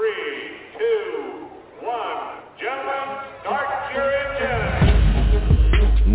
three, 0.00 0.56
two, 0.78 1.46
one. 1.82 2.38
Gentlemen, 2.58 3.18
start 3.42 3.66
your. 3.94 4.10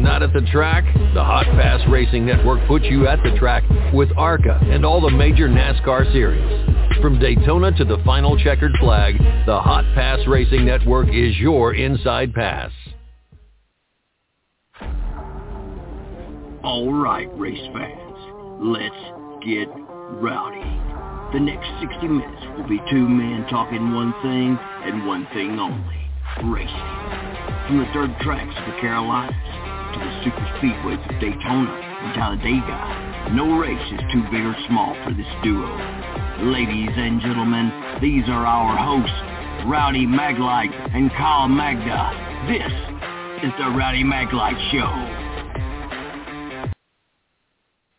Not 0.02 0.24
at 0.24 0.34
the 0.34 0.42
track? 0.52 0.84
The 1.14 1.24
Hot 1.24 1.46
Pass 1.46 1.82
Racing 1.90 2.26
Network 2.26 2.68
puts 2.68 2.86
you 2.86 3.08
at 3.08 3.20
the 3.24 3.38
track 3.38 3.64
with 3.94 4.10
ARCA 4.18 4.60
and 4.64 4.84
all 4.86 5.02
the 5.02 5.12
major 5.12 5.48
NASCAR 5.48 6.12
series. 6.12 7.00
From 7.02 7.20
Daytona 7.20 7.72
to 7.78 7.86
the 7.86 7.98
final 8.06 8.38
checkered 8.38 8.74
flag, 8.80 9.18
the 9.46 9.60
Hot 9.60 9.86
Pass 9.94 10.20
Racing 10.28 10.66
Network 10.66 11.10
is 11.10 11.38
your 11.38 11.76
inside 11.76 12.34
pass. 12.34 12.72
All 16.64 16.92
right, 16.92 17.30
race 17.38 17.68
fans, 17.74 18.18
let's 18.60 18.96
get 19.46 19.68
rowdy. 20.20 20.95
The 21.34 21.40
next 21.40 21.68
60 21.82 22.08
minutes 22.08 22.46
will 22.56 22.68
be 22.68 22.80
two 22.90 23.10
men 23.10 23.46
talking 23.50 23.94
one 23.94 24.14
thing 24.22 24.58
and 24.86 25.08
one 25.08 25.28
thing 25.34 25.60
only, 25.60 26.08
racing. 26.46 26.90
From 27.68 27.80
the 27.80 27.90
dirt 27.94 28.14
tracks 28.22 28.54
of 28.56 28.66
the 28.72 28.80
Carolinas 28.80 29.34
to 29.34 30.00
the 30.00 30.24
super 30.24 30.46
speedways 30.56 31.02
of 31.04 31.20
Daytona 31.20 31.74
and 31.74 32.14
Talladega, 32.14 33.34
no 33.34 33.58
race 33.58 33.92
is 33.92 34.00
too 34.14 34.22
big 34.32 34.46
or 34.46 34.56
small 34.68 34.94
for 35.04 35.12
this 35.12 35.28
duo. 35.44 35.66
Ladies 36.46 36.94
and 36.96 37.20
gentlemen, 37.20 37.74
these 38.00 38.24
are 38.30 38.46
our 38.46 38.78
hosts, 38.78 39.68
Rowdy 39.68 40.06
Maglite 40.06 40.72
and 40.94 41.10
Kyle 41.12 41.50
Magda. 41.50 42.14
This 42.48 42.72
is 43.44 43.52
the 43.58 43.72
Rowdy 43.76 44.04
Maglite 44.04 44.62
Show. 44.72 44.94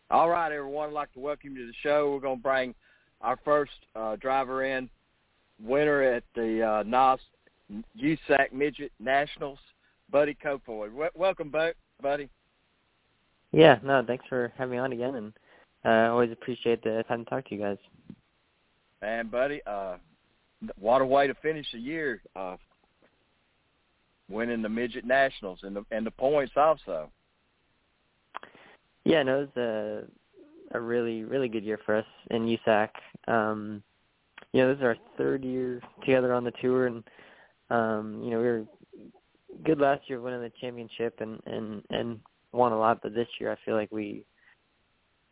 All 0.09 0.29
right, 0.29 0.51
everyone. 0.51 0.89
I'd 0.89 0.93
like 0.93 1.11
to 1.13 1.19
welcome 1.19 1.57
you 1.57 1.65
to 1.65 1.67
the 1.67 1.77
show. 1.83 2.13
We're 2.13 2.21
going 2.21 2.37
to 2.37 2.41
bring 2.41 2.73
our 3.21 3.37
first 3.43 3.71
uh, 3.95 4.15
driver 4.17 4.65
in, 4.65 4.89
winner 5.63 6.01
at 6.01 6.23
the 6.35 6.61
uh, 6.61 6.83
NOS 6.83 7.19
USAC 8.01 8.51
Midget 8.53 8.91
Nationals, 8.99 9.59
Buddy 10.11 10.35
Kofoid. 10.43 10.91
W- 10.91 11.09
welcome, 11.15 11.49
back, 11.49 11.75
Buddy. 12.01 12.29
Yeah, 13.51 13.79
no, 13.83 14.03
thanks 14.05 14.25
for 14.29 14.53
having 14.57 14.73
me 14.73 14.77
on 14.77 14.91
again, 14.91 15.15
and 15.15 15.33
I 15.83 16.05
uh, 16.05 16.11
always 16.11 16.31
appreciate 16.31 16.83
the 16.83 17.03
time 17.07 17.23
to 17.23 17.29
talk 17.29 17.47
to 17.47 17.55
you 17.55 17.61
guys. 17.61 17.77
And, 19.01 19.31
Buddy, 19.31 19.61
uh, 19.65 19.97
what 20.79 21.01
a 21.01 21.05
way 21.05 21.27
to 21.27 21.33
finish 21.35 21.67
the 21.71 21.79
year, 21.79 22.21
uh, 22.35 22.57
winning 24.29 24.61
the 24.61 24.69
Midget 24.69 25.05
Nationals 25.05 25.59
and 25.63 25.75
the, 25.75 25.85
and 25.91 26.05
the 26.05 26.11
points 26.11 26.53
also. 26.55 27.09
Yeah, 29.05 29.23
no, 29.23 29.41
it 29.41 29.49
was 29.55 29.63
a 29.63 30.03
a 30.71 30.79
really 30.79 31.23
really 31.23 31.47
good 31.47 31.63
year 31.63 31.79
for 31.85 31.95
us 31.95 32.05
in 32.31 32.45
USAC. 32.45 32.89
Um, 33.27 33.83
you 34.53 34.61
know, 34.61 34.69
this 34.69 34.77
is 34.77 34.83
our 34.83 34.95
third 35.17 35.43
year 35.43 35.81
together 36.01 36.33
on 36.33 36.43
the 36.43 36.53
tour, 36.61 36.87
and 36.87 37.03
um, 37.69 38.21
you 38.23 38.31
know 38.31 38.39
we 38.39 38.45
were 38.45 38.65
good 39.63 39.79
last 39.79 40.01
year 40.07 40.21
winning 40.21 40.41
the 40.41 40.51
championship 40.61 41.19
and 41.19 41.39
and 41.45 41.83
and 41.89 42.19
won 42.51 42.71
a 42.71 42.79
lot. 42.79 43.01
But 43.01 43.13
this 43.13 43.27
year, 43.39 43.51
I 43.51 43.57
feel 43.65 43.75
like 43.75 43.91
we, 43.91 44.23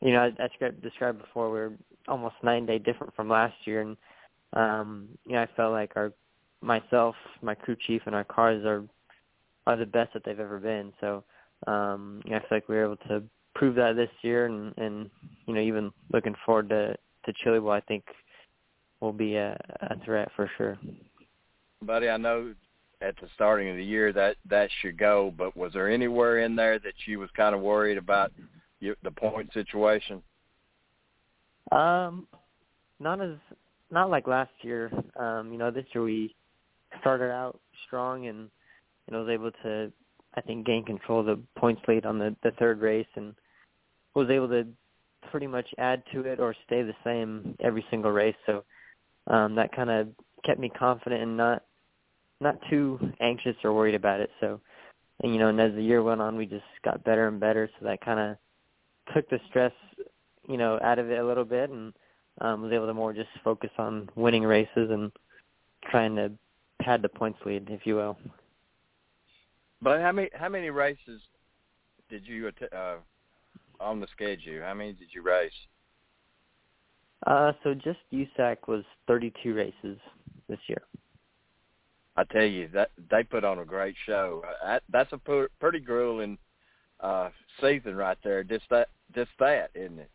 you 0.02 0.11
know, 0.11 0.19
I, 0.19 0.44
I 0.44 0.69
described, 0.81 1.22
before 1.22 1.52
we 1.52 1.59
are 1.59 1.73
almost 2.08 2.36
nine 2.44 2.66
day 2.66 2.80
different 2.80 3.16
from 3.16 3.30
last 3.30 3.55
year, 3.66 3.81
and 3.81 3.97
um, 4.53 5.08
you 5.25 5.33
know 5.33 5.42
I 5.42 5.47
felt 5.55 5.72
like 5.72 5.94
our 5.95 6.11
myself, 6.61 7.16
my 7.42 7.55
crew 7.55 7.75
chief, 7.88 8.02
and 8.05 8.16
our 8.16 8.23
cars 8.23 8.66
are 8.66 8.83
are 9.67 9.77
the 9.77 9.86
best 9.86 10.14
that 10.14 10.23
they've 10.25 10.39
ever 10.39 10.59
been. 10.59 10.94
So 11.02 11.23
um, 11.67 12.22
you 12.25 12.31
know, 12.31 12.38
I 12.38 12.39
feel 12.42 12.47
like 12.52 12.70
we 12.70 12.75
were 12.75 12.86
able 12.86 12.97
to 13.08 13.23
prove 13.56 13.75
that 13.75 13.95
this 13.95 14.09
year, 14.22 14.45
and 14.45 14.73
and 14.78 15.09
you 15.48 15.56
know 15.56 15.61
even 15.61 15.92
looking 16.14 16.36
forward 16.45 16.70
to 16.70 16.95
to 17.25 17.34
Chili 17.44 17.59
Bowl, 17.59 17.72
I 17.72 17.81
think 17.81 18.03
will 19.00 19.14
be 19.14 19.36
a, 19.36 19.58
a 19.81 19.95
threat 20.06 20.30
for 20.36 20.50
sure. 20.58 20.78
Buddy, 21.81 22.09
I 22.09 22.17
know 22.17 22.53
at 23.02 23.16
the 23.17 23.28
starting 23.36 23.70
of 23.70 23.78
the 23.78 23.83
year 23.83 24.14
that 24.14 24.38
that 24.50 24.70
should 24.81 24.98
go, 24.98 25.33
but 25.38 25.56
was 25.56 25.73
there 25.73 25.89
anywhere 25.89 26.39
in 26.39 26.56
there 26.56 26.80
that 26.80 26.94
you 27.06 27.20
was 27.20 27.30
kind 27.36 27.56
of 27.56 27.61
worried 27.61 27.98
about 27.98 28.32
you, 28.80 28.95
the 29.04 29.11
point 29.11 29.52
situation? 29.54 30.22
Um, 31.72 32.27
not 32.99 33.22
as 33.22 33.36
not 33.92 34.10
like 34.10 34.27
last 34.27 34.52
year. 34.61 34.92
Um, 35.17 35.52
you 35.52 35.58
know, 35.58 35.72
this 35.72 35.86
year 35.93 36.04
we 36.04 36.36
started 37.02 37.32
out 37.32 37.60
strong 37.86 38.27
and 38.27 38.49
you 39.08 39.11
know 39.11 39.23
was 39.23 39.30
able 39.30 39.52
to 39.64 39.92
I 40.36 40.42
think 40.42 40.66
gain 40.66 40.83
control 40.83 41.22
of 41.22 41.26
the 41.26 41.39
points 41.58 41.82
lead 41.87 42.05
on 42.05 42.20
the 42.20 42.36
the 42.43 42.52
third 42.52 42.82
race 42.82 43.08
and 43.16 43.33
was 44.15 44.30
able 44.30 44.48
to 44.49 44.65
pretty 45.30 45.48
much 45.48 45.67
add 45.77 46.03
to 46.14 46.21
it 46.21 46.39
or 46.39 46.55
stay 46.65 46.81
the 46.81 46.95
same 47.03 47.55
every 47.59 47.86
single 47.89 48.11
race. 48.11 48.36
So 48.45 48.64
um, 49.27 49.55
that 49.55 49.76
kind 49.76 49.89
of 49.89 50.08
kept 50.45 50.59
me 50.59 50.70
confident 50.70 51.21
and 51.21 51.37
not 51.37 51.64
not 52.42 52.58
too 52.70 52.99
anxious 53.21 53.55
or 53.64 53.73
worried 53.73 53.95
about 53.95 54.20
it. 54.20 54.30
So 54.39 54.59
and, 55.23 55.33
you 55.33 55.39
know, 55.39 55.48
and 55.48 55.59
as 55.59 55.73
the 55.73 55.83
year 55.83 56.04
went 56.04 56.21
on, 56.21 56.36
we 56.36 56.45
just 56.45 56.65
got 56.83 57.04
better 57.04 57.27
and 57.27 57.39
better. 57.39 57.70
So 57.80 57.86
that 57.86 58.02
kind 58.02 58.20
of 58.20 59.14
took 59.14 59.30
the 59.30 59.39
stress, 59.49 59.71
you 60.48 60.58
know, 60.58 60.80
out 60.83 60.99
of 60.99 61.09
it 61.09 61.20
a 61.20 61.25
little 61.25 61.45
bit, 61.45 61.70
and 61.70 61.93
um, 62.42 62.61
was 62.61 62.73
able 62.73 62.87
to 62.87 62.93
more 62.93 63.14
just 63.14 63.30
focus 63.43 63.70
on 63.77 64.09
winning 64.15 64.43
races 64.43 64.89
and 64.92 65.11
trying 65.89 66.15
to 66.15 66.31
pad 66.81 67.02
the 67.02 67.09
points 67.09 67.39
lead, 67.45 67.70
if 67.70 67.86
you 67.86 67.95
will. 67.95 68.17
But 69.81 70.02
how 70.02 70.11
many 70.11 70.30
how 70.33 70.49
many 70.49 70.70
races 70.70 71.21
did 72.09 72.27
you 72.27 72.52
uh, 72.71 72.95
on 73.80 73.99
the 73.99 74.08
schedule? 74.11 74.61
How 74.63 74.73
many 74.73 74.93
did 74.93 75.09
you 75.13 75.21
race? 75.21 75.52
Uh, 77.25 77.53
so 77.63 77.73
just 77.73 77.99
USAC 78.13 78.58
was 78.67 78.83
32 79.08 79.53
races 79.53 79.97
this 80.47 80.59
year. 80.67 80.81
I 82.17 82.23
tell 82.25 82.43
you 82.43 82.69
that 82.73 82.91
they 83.09 83.23
put 83.23 83.43
on 83.43 83.59
a 83.59 83.65
great 83.65 83.95
show. 84.05 84.43
That, 84.63 84.83
that's 84.89 85.11
a 85.11 85.47
pretty 85.59 85.80
grueling 85.80 86.37
uh, 87.02 87.30
season 87.59 87.95
right 87.95 88.17
there. 88.23 88.43
Just 88.43 88.65
that, 88.69 88.89
just 89.13 89.31
that, 89.39 89.71
isn't 89.73 89.99
it? 89.99 90.09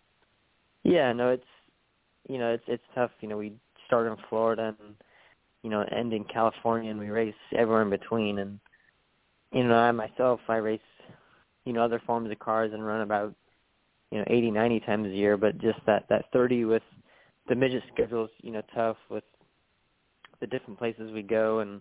Yeah, 0.83 1.13
no, 1.13 1.31
it's 1.31 1.45
you 2.29 2.39
know 2.39 2.53
it's 2.53 2.65
it's 2.67 2.83
tough. 2.95 3.11
You 3.21 3.29
know, 3.29 3.37
we 3.37 3.53
start 3.87 4.07
in 4.07 4.17
Florida 4.31 4.75
and 4.79 4.95
you 5.63 5.69
know 5.69 5.85
end 5.93 6.15
in 6.15 6.25
California, 6.25 6.91
and 6.91 6.99
we 6.99 7.11
race 7.11 7.35
everywhere 7.55 7.83
in 7.83 7.91
between. 7.91 8.39
And 8.39 8.59
you 9.53 9.65
know, 9.65 9.75
I 9.75 9.91
myself 9.93 10.41
I 10.49 10.57
race 10.57 10.81
you 11.67 11.75
know 11.75 11.85
other 11.85 12.01
forms 12.07 12.31
of 12.31 12.39
cars 12.39 12.73
and 12.73 12.87
run 12.87 13.03
about 13.03 13.35
you 14.11 14.19
know 14.19 14.25
80 14.27 14.51
90 14.51 14.81
times 14.81 15.07
a 15.07 15.17
year 15.17 15.37
but 15.37 15.59
just 15.59 15.79
that 15.87 16.05
that 16.09 16.27
30 16.33 16.65
with 16.65 16.83
the 17.49 17.55
midget 17.55 17.83
schedule's 17.93 18.31
you 18.43 18.53
know 18.53 18.63
tough 18.75 18.97
with 19.09 19.25
the 20.41 20.47
different 20.47 20.79
places 20.79 21.11
we 21.13 21.23
go 21.23 21.61
and 21.61 21.81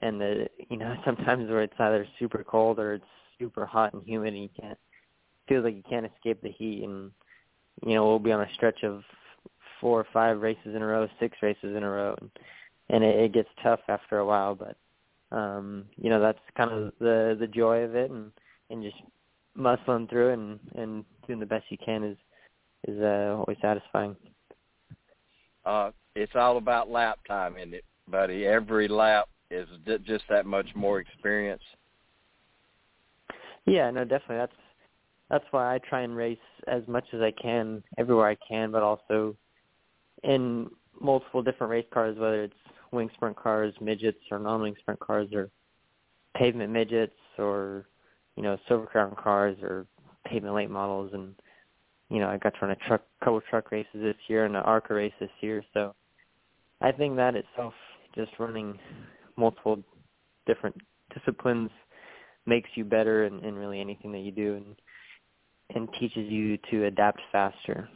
and 0.00 0.20
the 0.20 0.46
you 0.70 0.76
know 0.76 0.94
sometimes 1.04 1.48
where 1.48 1.62
it's 1.62 1.74
either 1.78 2.06
super 2.18 2.44
cold 2.44 2.78
or 2.78 2.94
it's 2.94 3.04
super 3.38 3.66
hot 3.66 3.92
and 3.94 4.02
humid 4.06 4.34
and 4.34 4.42
you 4.42 4.48
can't 4.60 4.78
feels 5.48 5.64
like 5.64 5.76
you 5.76 5.82
can't 5.88 6.06
escape 6.06 6.42
the 6.42 6.50
heat. 6.50 6.82
And 6.84 7.10
you 7.86 7.94
know 7.94 8.06
we'll 8.06 8.18
be 8.18 8.32
on 8.32 8.40
a 8.40 8.54
stretch 8.54 8.82
of 8.82 9.02
four 9.80 10.00
or 10.00 10.06
five 10.12 10.40
races 10.40 10.74
in 10.74 10.82
a 10.82 10.86
row 10.86 11.06
six 11.20 11.36
races 11.42 11.76
in 11.76 11.82
a 11.82 11.90
row. 11.90 12.14
And 12.20 12.30
and 12.88 13.04
it, 13.04 13.16
it 13.16 13.32
gets 13.34 13.48
tough 13.62 13.80
after 13.88 14.18
a 14.18 14.26
while 14.26 14.54
but 14.54 14.76
um 15.36 15.84
you 15.96 16.08
know 16.08 16.20
that's 16.20 16.38
kind 16.56 16.70
of 16.70 16.92
the 17.00 17.36
the 17.38 17.48
joy 17.48 17.78
of 17.78 17.96
it 17.96 18.10
and 18.12 18.30
and 18.70 18.82
just 18.82 18.96
muscling 19.58 20.08
through 20.08 20.30
and 20.30 20.60
and 20.74 21.04
doing 21.26 21.40
the 21.40 21.46
best 21.46 21.64
you 21.70 21.78
can 21.84 22.04
is 22.04 22.16
is 22.88 23.00
uh, 23.00 23.36
always 23.38 23.58
satisfying. 23.60 24.16
Uh, 25.64 25.90
it's 26.14 26.32
all 26.34 26.56
about 26.58 26.90
lap 26.90 27.18
time, 27.26 27.56
isn't 27.56 27.74
it, 27.74 27.84
buddy? 28.08 28.46
Every 28.46 28.86
lap 28.86 29.28
is 29.50 29.68
just 30.04 30.24
that 30.28 30.46
much 30.46 30.68
more 30.74 31.00
experience. 31.00 31.62
Yeah, 33.64 33.90
no, 33.90 34.04
definitely. 34.04 34.36
That's 34.36 34.52
that's 35.28 35.44
why 35.50 35.74
I 35.74 35.78
try 35.78 36.02
and 36.02 36.16
race 36.16 36.38
as 36.68 36.86
much 36.86 37.04
as 37.12 37.20
I 37.20 37.32
can 37.32 37.82
everywhere 37.98 38.28
I 38.28 38.36
can, 38.48 38.70
but 38.70 38.82
also 38.82 39.36
in 40.22 40.70
multiple 41.00 41.42
different 41.42 41.70
race 41.70 41.86
cars, 41.92 42.16
whether 42.16 42.44
it's 42.44 42.54
wing 42.92 43.10
sprint 43.14 43.36
cars, 43.36 43.74
midgets, 43.80 44.20
or 44.30 44.38
non-wing 44.38 44.76
sprint 44.78 45.00
cars, 45.00 45.28
or 45.32 45.50
pavement 46.36 46.72
midgets, 46.72 47.16
or 47.38 47.86
you 48.36 48.42
know 48.42 48.58
silver 48.68 48.86
crown 48.86 49.14
cars, 49.16 49.56
or 49.62 49.86
pavement 50.24 50.54
late 50.54 50.70
models, 50.70 51.10
and 51.14 51.34
you 52.08 52.20
know 52.20 52.28
I 52.28 52.38
got 52.38 52.54
to 52.54 52.60
run 52.66 52.70
a 52.70 52.88
truck, 52.88 53.02
couple 53.20 53.40
truck 53.48 53.70
races 53.72 53.90
this 53.94 54.16
year 54.28 54.44
and 54.44 54.56
an 54.56 54.62
ARCA 54.62 54.94
race 54.94 55.14
this 55.20 55.30
year. 55.40 55.64
So 55.74 55.94
I 56.80 56.92
think 56.92 57.16
that 57.16 57.34
itself, 57.34 57.74
just 58.14 58.32
running 58.38 58.78
multiple 59.36 59.82
different 60.46 60.76
disciplines, 61.14 61.70
makes 62.46 62.70
you 62.74 62.84
better 62.84 63.24
in, 63.24 63.44
in 63.44 63.54
really 63.56 63.80
anything 63.80 64.12
that 64.12 64.20
you 64.20 64.32
do, 64.32 64.54
and 64.54 64.76
and 65.74 65.88
teaches 65.98 66.30
you 66.30 66.58
to 66.70 66.84
adapt 66.84 67.20
faster. 67.32 67.88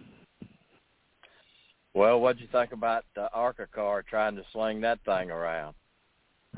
Well, 1.94 2.20
what'd 2.20 2.40
you 2.40 2.48
think 2.52 2.72
about 2.72 3.04
the 3.14 3.31
ARCA 3.32 3.66
car 3.66 4.02
trying 4.02 4.37
to 4.37 4.44
sling 4.52 4.81
that 4.82 5.00
thing 5.04 5.31
around? 5.31 5.75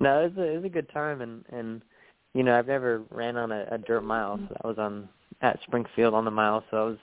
no, 0.00 0.24
it 0.24 0.34
was 0.34 0.38
a 0.38 0.42
it 0.42 0.56
was 0.56 0.64
a 0.64 0.70
good 0.70 0.88
time, 0.92 1.20
and 1.20 1.44
and 1.50 1.82
you 2.34 2.42
know, 2.42 2.58
I've 2.58 2.66
never 2.66 3.02
ran 3.10 3.36
on 3.36 3.52
a, 3.52 3.66
a 3.70 3.78
dirt 3.78 4.02
mile. 4.02 4.38
So 4.48 4.54
that 4.54 4.64
was 4.64 4.78
on 4.78 5.08
at 5.40 5.60
Springfield 5.62 6.14
on 6.14 6.24
the 6.24 6.30
mile, 6.30 6.64
so 6.70 6.76
that 6.76 6.82
was 6.84 6.98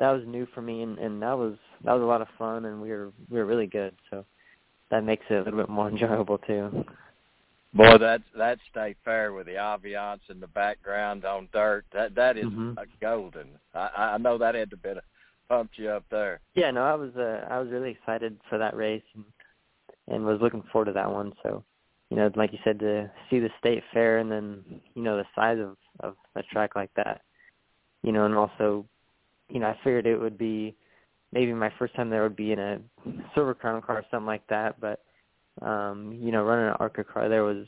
that 0.00 0.10
was 0.10 0.22
new 0.26 0.46
for 0.54 0.62
me, 0.62 0.82
and, 0.82 0.98
and 0.98 1.22
that 1.22 1.36
was 1.36 1.54
that 1.84 1.92
was 1.92 2.02
a 2.02 2.06
lot 2.06 2.22
of 2.22 2.28
fun, 2.38 2.64
and 2.66 2.80
we 2.80 2.90
were 2.90 3.12
we 3.30 3.38
were 3.38 3.46
really 3.46 3.66
good. 3.66 3.94
So 4.10 4.24
that 4.90 5.04
makes 5.04 5.24
it 5.30 5.34
a 5.34 5.42
little 5.42 5.60
bit 5.60 5.68
more 5.68 5.88
enjoyable 5.90 6.38
too. 6.38 6.84
Boy, 7.72 7.98
that 7.98 8.22
that 8.36 8.58
state 8.70 8.96
fair 9.04 9.32
with 9.32 9.46
the 9.46 9.52
ambiance 9.52 10.28
in 10.28 10.40
the 10.40 10.48
background 10.48 11.24
on 11.24 11.48
dirt 11.52 11.84
that 11.92 12.14
that 12.16 12.36
is 12.36 12.46
Mhm. 12.46 12.76
a 12.76 12.86
golden. 13.00 13.58
I, 13.74 14.14
I 14.14 14.18
know 14.18 14.38
that 14.38 14.56
had 14.56 14.70
to 14.70 14.76
be 14.76 14.94
pumped 15.48 15.78
you 15.78 15.90
up 15.90 16.04
there. 16.10 16.40
Yeah, 16.54 16.72
no, 16.72 16.82
I 16.82 16.94
was 16.94 17.14
uh, 17.16 17.46
I 17.48 17.60
was 17.60 17.70
really 17.70 17.92
excited 17.92 18.36
for 18.48 18.58
that 18.58 18.74
race 18.74 19.04
and 19.14 19.24
and 20.08 20.24
was 20.24 20.40
looking 20.40 20.62
forward 20.72 20.86
to 20.86 20.92
that 20.92 21.10
one. 21.10 21.32
So, 21.44 21.62
you 22.10 22.16
know, 22.16 22.30
like 22.34 22.52
you 22.52 22.58
said, 22.64 22.78
to 22.80 23.10
see 23.30 23.38
the 23.38 23.48
state 23.58 23.82
fair 23.92 24.18
and 24.18 24.30
then 24.30 24.62
you 24.94 25.02
know 25.02 25.16
the 25.16 25.24
size 25.34 25.58
of 25.58 25.76
of 26.00 26.16
a 26.36 26.42
track 26.42 26.76
like 26.76 26.90
that, 26.96 27.22
you 28.02 28.12
know, 28.12 28.26
and 28.26 28.34
also, 28.34 28.84
you 29.48 29.60
know, 29.60 29.66
I 29.66 29.76
figured 29.84 30.06
it 30.06 30.18
would 30.18 30.38
be 30.38 30.74
maybe 31.32 31.52
my 31.52 31.72
first 31.78 31.94
time 31.94 32.10
there 32.10 32.22
would 32.22 32.36
be 32.36 32.52
in 32.52 32.58
a 32.58 32.78
silver 33.34 33.54
crown 33.54 33.80
car 33.82 33.98
or 33.98 34.04
something 34.10 34.26
like 34.26 34.46
that, 34.48 34.80
but 34.80 35.00
um, 35.62 36.18
you 36.20 36.32
know, 36.32 36.42
running 36.42 36.68
an 36.68 36.76
ARCA 36.80 37.04
car 37.04 37.28
there 37.28 37.44
was 37.44 37.66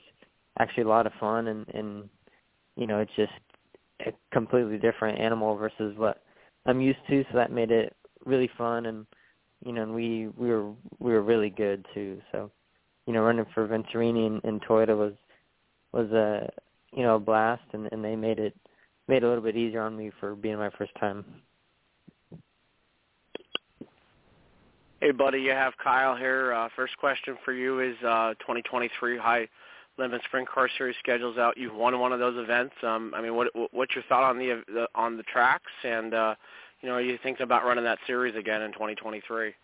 actually 0.58 0.84
a 0.84 0.88
lot 0.88 1.06
of 1.06 1.12
fun 1.20 1.48
and 1.48 1.66
and 1.74 2.08
you 2.76 2.86
know, 2.86 2.98
it's 2.98 3.12
just 3.16 3.32
a 4.06 4.12
completely 4.32 4.78
different 4.78 5.20
animal 5.20 5.56
versus 5.56 5.96
what 5.96 6.22
I'm 6.66 6.80
used 6.80 6.98
to, 7.08 7.22
so 7.30 7.36
that 7.36 7.52
made 7.52 7.70
it 7.70 7.94
really 8.24 8.50
fun 8.56 8.86
and 8.86 9.06
you 9.64 9.72
know, 9.72 9.82
and 9.82 9.94
we 9.94 10.28
we 10.36 10.48
were 10.48 10.70
we 10.98 11.12
were 11.12 11.22
really 11.22 11.50
good 11.50 11.86
too. 11.94 12.20
So, 12.32 12.50
you 13.06 13.12
know, 13.12 13.22
running 13.22 13.46
for 13.54 13.66
Venturini 13.66 14.26
and, 14.26 14.40
and 14.44 14.62
Toyota 14.62 14.96
was 14.96 15.12
was 15.92 16.10
a 16.12 16.50
you 16.92 17.02
know 17.02 17.16
a 17.16 17.20
blast, 17.20 17.62
and 17.72 17.88
and 17.92 18.04
they 18.04 18.16
made 18.16 18.38
it 18.38 18.54
made 19.08 19.18
it 19.18 19.24
a 19.24 19.28
little 19.28 19.42
bit 19.42 19.56
easier 19.56 19.82
on 19.82 19.96
me 19.96 20.10
for 20.20 20.34
being 20.34 20.56
my 20.56 20.70
first 20.70 20.92
time. 20.98 21.24
Hey, 25.00 25.10
buddy, 25.10 25.40
you 25.40 25.50
have 25.50 25.72
Kyle 25.82 26.14
here. 26.14 26.52
Uh, 26.52 26.68
first 26.76 26.96
question 26.96 27.36
for 27.44 27.52
you 27.52 27.80
is 27.80 27.96
uh, 28.06 28.34
2023 28.38 29.18
High 29.18 29.48
Limit 29.98 30.22
Sprint 30.24 30.48
Car 30.48 30.68
Series 30.78 30.94
schedules 31.00 31.38
out. 31.38 31.58
You've 31.58 31.74
won 31.74 31.98
one 31.98 32.12
of 32.12 32.20
those 32.20 32.38
events. 32.38 32.74
Um, 32.84 33.12
I 33.14 33.20
mean, 33.20 33.34
what 33.34 33.48
what's 33.72 33.96
your 33.96 34.04
thought 34.08 34.22
on 34.22 34.38
the, 34.38 34.62
the 34.68 34.86
on 34.94 35.16
the 35.16 35.24
tracks, 35.24 35.72
and 35.82 36.14
uh, 36.14 36.34
you 36.80 36.88
know, 36.88 36.94
are 36.94 37.00
you 37.00 37.18
thinking 37.22 37.42
about 37.42 37.64
running 37.64 37.84
that 37.84 37.98
series 38.06 38.36
again 38.36 38.62
in 38.62 38.72
2023? 38.72 39.54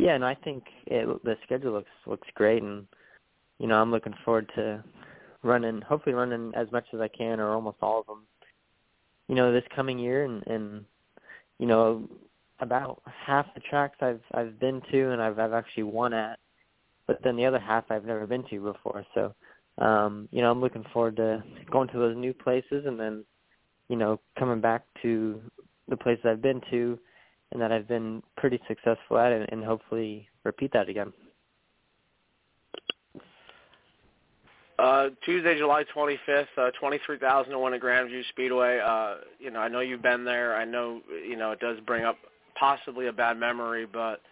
Yeah, 0.00 0.14
and 0.14 0.24
I 0.24 0.34
think 0.34 0.64
it, 0.86 1.06
the 1.24 1.36
schedule 1.44 1.72
looks 1.72 1.90
looks 2.06 2.28
great, 2.34 2.62
and 2.62 2.86
you 3.58 3.66
know, 3.66 3.74
I'm 3.74 3.90
looking 3.90 4.14
forward 4.24 4.50
to 4.56 4.82
running, 5.42 5.82
hopefully 5.82 6.14
running 6.14 6.52
as 6.56 6.72
much 6.72 6.86
as 6.94 7.00
I 7.00 7.08
can, 7.08 7.38
or 7.38 7.52
almost 7.52 7.76
all 7.82 8.00
of 8.00 8.06
them. 8.06 8.26
You 9.28 9.34
know, 9.34 9.52
this 9.52 9.64
coming 9.76 9.98
year, 9.98 10.24
and 10.24 10.42
and 10.46 10.86
you 11.58 11.66
know, 11.66 12.08
about 12.60 13.02
half 13.04 13.44
the 13.54 13.60
tracks 13.60 13.98
I've 14.00 14.22
I've 14.32 14.58
been 14.58 14.80
to 14.90 15.10
and 15.12 15.20
I've 15.20 15.38
I've 15.38 15.52
actually 15.52 15.82
won 15.82 16.14
at, 16.14 16.38
but 17.06 17.18
then 17.22 17.36
the 17.36 17.44
other 17.44 17.60
half 17.60 17.84
I've 17.90 18.06
never 18.06 18.26
been 18.26 18.44
to 18.48 18.72
before. 18.72 19.04
So, 19.14 19.34
um, 19.84 20.30
you 20.32 20.40
know, 20.40 20.50
I'm 20.50 20.62
looking 20.62 20.84
forward 20.94 21.16
to 21.16 21.44
going 21.70 21.88
to 21.88 21.98
those 21.98 22.16
new 22.16 22.32
places 22.32 22.86
and 22.86 22.98
then, 22.98 23.22
you 23.90 23.96
know, 23.96 24.18
coming 24.38 24.62
back 24.62 24.82
to 25.02 25.42
the 25.90 25.96
places 25.98 26.24
I've 26.24 26.40
been 26.40 26.62
to 26.70 26.98
and 27.52 27.60
that 27.60 27.72
I've 27.72 27.88
been 27.88 28.22
pretty 28.36 28.60
successful 28.68 29.18
at 29.18 29.32
and, 29.32 29.46
and 29.50 29.64
hopefully 29.64 30.28
repeat 30.44 30.72
that 30.72 30.88
again. 30.88 31.12
Uh, 34.78 35.10
Tuesday, 35.26 35.58
July 35.58 35.84
25th, 35.94 36.46
uh, 36.56 36.70
23,000 36.80 37.52
to 37.52 37.58
win 37.58 37.74
at 37.74 37.82
Grandview 37.82 38.22
Speedway. 38.30 38.78
Uh, 38.78 39.16
you 39.38 39.50
know, 39.50 39.60
I 39.60 39.68
know 39.68 39.80
you've 39.80 40.00
been 40.00 40.24
there. 40.24 40.56
I 40.56 40.64
know, 40.64 41.02
you 41.28 41.36
know, 41.36 41.50
it 41.50 41.60
does 41.60 41.78
bring 41.86 42.04
up 42.04 42.16
possibly 42.58 43.08
a 43.08 43.12
bad 43.12 43.36
memory, 43.36 43.86
but 43.86 44.22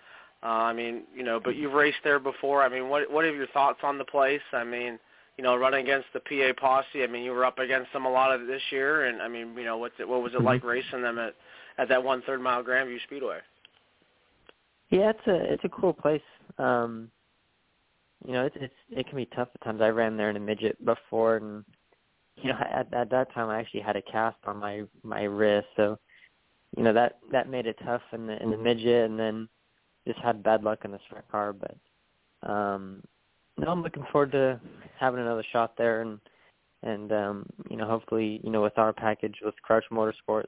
uh, 0.43 0.47
I 0.47 0.73
mean, 0.73 1.03
you 1.15 1.23
know, 1.23 1.38
but 1.38 1.56
you've 1.56 1.75
raced 1.75 1.99
there 2.03 2.19
before. 2.19 2.62
I 2.62 2.69
mean, 2.69 2.88
what 2.88 3.11
what 3.11 3.25
are 3.25 3.35
your 3.35 3.49
thoughts 3.49 3.81
on 3.82 3.99
the 3.99 4.05
place? 4.05 4.41
I 4.53 4.65
mean, 4.65 4.99
you 5.37 5.44
know, 5.44 5.56
running 5.56 5.85
against 5.85 6.06
the 6.15 6.20
PA 6.20 6.59
posse. 6.59 7.03
I 7.03 7.09
mean, 7.09 7.25
you 7.25 7.32
were 7.32 7.44
up 7.44 7.59
against 7.59 7.93
them 7.93 8.06
a 8.06 8.11
lot 8.11 8.32
of 8.32 8.47
this 8.47 8.62
year, 8.70 9.06
and 9.06 9.20
I 9.20 9.29
mean, 9.29 9.55
you 9.56 9.65
know, 9.65 9.76
what's 9.76 9.94
it? 9.99 10.09
What 10.09 10.23
was 10.23 10.32
it 10.35 10.43
like 10.43 10.65
racing 10.65 11.03
them 11.03 11.19
at 11.19 11.35
at 11.78 11.88
that 11.88 12.02
one 12.02 12.22
third 12.26 12.40
mile 12.40 12.62
Grandview 12.62 12.98
Speedway? 13.04 13.38
Yeah, 14.90 15.10
it's 15.10 15.26
a 15.26 15.52
it's 15.52 15.64
a 15.64 15.69
cool 15.69 15.92
place. 15.92 16.22
Um, 16.58 17.10
you 18.26 18.32
know, 18.32 18.46
it's 18.46 18.56
it's 18.58 18.75
it 18.90 19.06
can 19.06 19.16
be 19.16 19.26
tough 19.26 19.48
at 19.54 19.62
times. 19.62 19.80
I 19.80 19.88
ran 19.88 20.16
there 20.16 20.30
in 20.30 20.36
a 20.36 20.40
midget 20.40 20.82
before, 20.84 21.36
and 21.36 21.64
you 22.36 22.50
know, 22.50 22.58
at 22.58 22.92
at 22.92 23.10
that 23.10 23.32
time 23.32 23.48
I 23.48 23.60
actually 23.60 23.80
had 23.80 23.96
a 23.96 24.02
cast 24.02 24.36
on 24.44 24.58
my 24.58 24.82
my 25.02 25.22
wrist, 25.22 25.69
so 25.76 25.98
you 26.76 26.82
know 26.82 26.92
that 26.92 27.19
that 27.32 27.48
made 27.48 27.66
it 27.66 27.78
tough 27.84 28.02
in 28.12 28.26
the 28.26 28.42
in 28.42 28.50
the 28.50 28.56
midget, 28.56 29.08
and 29.08 29.19
then 29.19 29.48
just 30.06 30.19
had 30.20 30.42
bad 30.42 30.64
luck 30.64 30.81
in 30.84 30.90
the 30.90 30.98
sprint 31.06 31.31
car. 31.31 31.52
But 31.52 32.50
um, 32.50 33.02
no, 33.58 33.69
I'm 33.69 33.82
looking 33.82 34.06
forward 34.10 34.32
to 34.32 34.60
having 34.98 35.20
another 35.20 35.44
shot 35.52 35.74
there, 35.76 36.00
and 36.00 36.19
and 36.82 37.12
um, 37.12 37.46
you 37.70 37.76
know 37.76 37.86
hopefully 37.86 38.40
you 38.42 38.50
know 38.50 38.62
with 38.62 38.78
our 38.78 38.92
package 38.92 39.36
with 39.44 39.54
Crouch 39.62 39.84
Motorsports, 39.92 40.44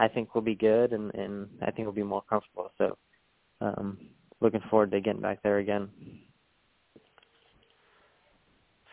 I 0.00 0.08
think 0.08 0.34
we'll 0.34 0.42
be 0.42 0.54
good, 0.54 0.92
and 0.92 1.14
and 1.14 1.46
I 1.62 1.70
think 1.70 1.86
we'll 1.86 1.92
be 1.92 2.02
more 2.02 2.22
comfortable. 2.28 2.72
So 2.78 2.96
um, 3.60 3.98
looking 4.40 4.62
forward 4.70 4.90
to 4.92 5.00
getting 5.00 5.20
back 5.20 5.42
there 5.42 5.58
again. 5.58 5.90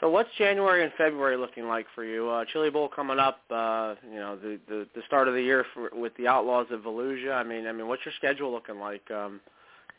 So 0.01 0.09
what's 0.09 0.29
January 0.37 0.83
and 0.83 0.91
February 0.95 1.37
looking 1.37 1.67
like 1.67 1.87
for 1.95 2.03
you? 2.03 2.29
Uh, 2.29 2.45
Chili 2.51 2.69
Bowl 2.69 2.89
coming 2.89 3.17
up. 3.17 3.39
Uh, 3.49 3.95
you 4.11 4.19
know 4.19 4.35
the, 4.35 4.59
the 4.67 4.85
the 4.93 5.01
start 5.07 5.29
of 5.29 5.33
the 5.33 5.41
year 5.41 5.65
for, 5.73 5.89
with 5.93 6.15
the 6.17 6.27
Outlaws 6.27 6.67
of 6.71 6.81
Volusia. 6.81 7.33
I 7.33 7.43
mean, 7.43 7.65
I 7.65 7.71
mean, 7.71 7.87
what's 7.87 8.05
your 8.05 8.13
schedule 8.17 8.51
looking 8.51 8.77
like? 8.77 9.09
Um, 9.09 9.39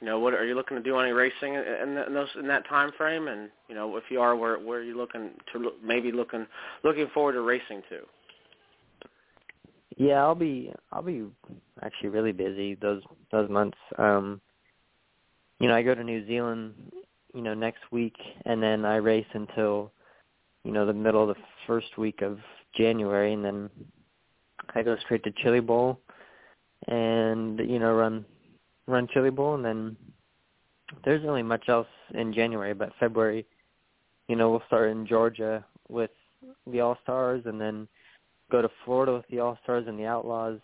you 0.00 0.06
know, 0.06 0.20
what 0.20 0.34
are 0.34 0.44
you 0.46 0.54
looking 0.54 0.76
to 0.76 0.82
do 0.82 0.98
any 0.98 1.10
racing 1.10 1.54
in, 1.54 1.96
in, 1.98 2.14
those 2.14 2.28
in 2.38 2.46
that 2.48 2.68
time 2.68 2.92
frame? 2.96 3.26
And 3.28 3.48
you 3.66 3.74
know, 3.74 3.96
if 3.96 4.04
you 4.10 4.20
are, 4.20 4.36
where 4.36 4.58
where 4.58 4.80
are 4.80 4.84
you 4.84 4.96
looking 4.96 5.30
to 5.54 5.72
maybe 5.82 6.12
looking 6.12 6.46
looking 6.84 7.08
forward 7.14 7.32
to 7.32 7.40
racing 7.40 7.82
to? 7.88 8.00
Yeah, 9.98 10.22
I'll 10.22 10.34
be 10.34 10.72
I'll 10.92 11.02
be 11.02 11.26
actually 11.82 12.08
really 12.08 12.32
busy 12.32 12.74
those 12.76 13.02
those 13.30 13.50
months. 13.50 13.76
Um, 13.98 14.40
you 15.60 15.68
know, 15.68 15.74
I 15.74 15.82
go 15.82 15.94
to 15.94 16.02
New 16.02 16.26
Zealand 16.26 16.74
you 17.34 17.42
know, 17.42 17.54
next 17.54 17.80
week, 17.90 18.16
and 18.46 18.62
then 18.62 18.84
I 18.84 18.96
race 18.96 19.26
until, 19.32 19.92
you 20.64 20.72
know, 20.72 20.86
the 20.86 20.92
middle 20.92 21.22
of 21.22 21.36
the 21.36 21.42
first 21.66 21.98
week 21.98 22.22
of 22.22 22.38
January, 22.76 23.32
and 23.32 23.44
then 23.44 23.70
I 24.74 24.82
go 24.82 24.96
straight 25.04 25.24
to 25.24 25.32
Chili 25.42 25.60
Bowl, 25.60 26.00
and 26.88 27.58
you 27.58 27.78
know, 27.78 27.92
run 27.92 28.24
run 28.86 29.08
Chili 29.12 29.30
Bowl, 29.30 29.54
and 29.54 29.64
then 29.64 29.96
there's 31.04 31.22
really 31.22 31.42
much 31.42 31.68
else 31.68 31.86
in 32.14 32.32
January, 32.32 32.74
but 32.74 32.92
February, 32.98 33.46
you 34.28 34.36
know, 34.36 34.50
we'll 34.50 34.62
start 34.66 34.90
in 34.90 35.06
Georgia 35.06 35.64
with 35.88 36.10
the 36.66 36.80
All 36.80 36.98
Stars, 37.02 37.42
and 37.44 37.60
then 37.60 37.86
go 38.50 38.62
to 38.62 38.68
Florida 38.84 39.14
with 39.14 39.26
the 39.30 39.40
All 39.40 39.58
Stars 39.62 39.84
and 39.86 39.98
the 39.98 40.06
Outlaws, 40.06 40.60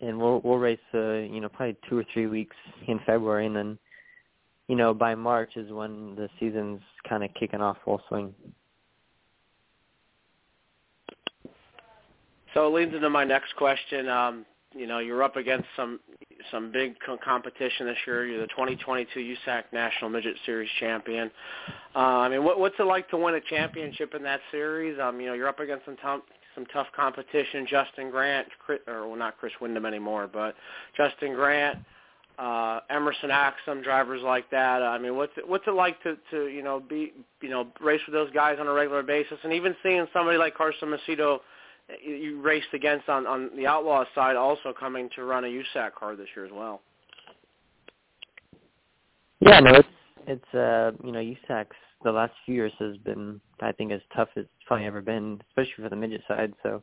and 0.00 0.18
we'll 0.18 0.40
we'll 0.44 0.58
race, 0.58 0.78
uh, 0.94 1.12
you 1.12 1.40
know, 1.40 1.48
probably 1.48 1.76
two 1.88 1.98
or 1.98 2.04
three 2.12 2.26
weeks 2.26 2.56
in 2.86 2.98
February, 3.06 3.46
and 3.46 3.56
then 3.56 3.78
you 4.68 4.76
know, 4.76 4.94
by 4.94 5.14
March 5.14 5.56
is 5.56 5.70
when 5.70 6.14
the 6.16 6.28
season's 6.40 6.80
kind 7.08 7.22
of 7.22 7.30
kicking 7.34 7.60
off 7.60 7.76
full 7.84 8.00
swing. 8.08 8.34
So 12.54 12.68
it 12.68 12.74
leads 12.74 12.94
into 12.94 13.10
my 13.10 13.24
next 13.24 13.56
question. 13.56 14.08
Um, 14.08 14.46
you 14.74 14.86
know, 14.86 15.00
you're 15.00 15.22
up 15.22 15.36
against 15.36 15.66
some 15.76 16.00
some 16.50 16.72
big 16.72 16.94
co- 17.04 17.18
competition 17.22 17.86
this 17.86 17.96
year. 18.06 18.26
You're 18.26 18.40
the 18.40 18.46
2022 18.48 19.36
USAC 19.46 19.64
National 19.72 20.10
Midget 20.10 20.36
Series 20.44 20.70
champion. 20.80 21.30
Uh, 21.94 21.98
I 21.98 22.28
mean, 22.28 22.44
what, 22.44 22.58
what's 22.58 22.74
it 22.78 22.84
like 22.84 23.08
to 23.10 23.16
win 23.16 23.34
a 23.34 23.40
championship 23.40 24.14
in 24.14 24.22
that 24.24 24.40
series? 24.50 24.98
Um, 25.00 25.20
you 25.20 25.26
know, 25.26 25.34
you're 25.34 25.48
up 25.48 25.60
against 25.60 25.84
some 25.84 25.96
tough 25.96 26.22
some 26.54 26.66
tough 26.66 26.86
competition. 26.94 27.66
Justin 27.68 28.10
Grant, 28.10 28.48
Chris, 28.64 28.80
or 28.86 29.08
well, 29.08 29.16
not 29.16 29.38
Chris 29.38 29.52
Windom 29.60 29.86
anymore, 29.86 30.28
but 30.32 30.54
Justin 30.96 31.34
Grant, 31.34 31.78
uh, 32.38 32.80
Emerson 32.90 33.30
Axsom, 33.30 33.82
drivers 33.82 34.22
like 34.22 34.50
that. 34.50 34.82
I 34.82 34.98
mean, 34.98 35.16
what's 35.16 35.32
it, 35.36 35.48
what's 35.48 35.66
it 35.66 35.74
like 35.74 36.02
to 36.02 36.16
to 36.30 36.48
you 36.48 36.62
know 36.62 36.80
be 36.80 37.12
you 37.40 37.50
know 37.50 37.66
race 37.80 38.00
with 38.06 38.14
those 38.14 38.30
guys 38.32 38.56
on 38.60 38.66
a 38.66 38.72
regular 38.72 39.02
basis, 39.02 39.38
and 39.44 39.52
even 39.52 39.74
seeing 39.82 40.06
somebody 40.12 40.38
like 40.38 40.54
Carson 40.54 40.88
Macedo 40.88 41.40
you, 42.02 42.14
you 42.14 42.40
raced 42.40 42.72
against 42.72 43.08
on 43.08 43.26
on 43.26 43.50
the 43.56 43.66
Outlaw 43.66 44.04
side, 44.14 44.36
also 44.36 44.72
coming 44.78 45.08
to 45.16 45.24
run 45.24 45.44
a 45.44 45.48
USAC 45.48 45.94
car 45.94 46.16
this 46.16 46.28
year 46.34 46.46
as 46.46 46.52
well. 46.52 46.80
Yeah, 49.40 49.60
no, 49.60 49.74
it's 49.74 49.88
it's 50.26 50.54
uh 50.54 50.92
you 51.04 51.12
know 51.12 51.20
USAC's 51.20 51.76
the 52.04 52.12
last 52.12 52.32
few 52.44 52.54
years 52.54 52.72
has 52.78 52.96
been 52.98 53.40
I 53.60 53.72
think 53.72 53.92
as 53.92 54.00
tough 54.14 54.28
as 54.36 54.44
it's 54.44 54.64
probably 54.66 54.86
ever 54.86 55.00
been, 55.00 55.40
especially 55.48 55.82
for 55.84 55.88
the 55.90 55.96
midget 55.96 56.22
side. 56.28 56.52
So, 56.62 56.82